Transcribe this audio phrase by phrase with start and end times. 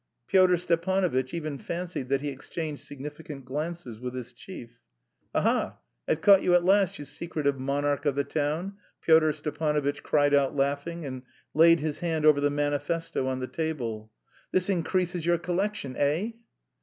[0.27, 4.79] Pyotr Stepanovitch even fancied that he exchanged significant glances with his chief.
[5.35, 5.77] "Aha,
[6.07, 10.55] I've caught you at last, you secretive monarch of the town!" Pyotr Stepanovitch cried out
[10.55, 11.21] laughing, and
[11.53, 14.11] laid his hand over the manifesto on the table.
[14.51, 16.31] "This increases your collection, eh?"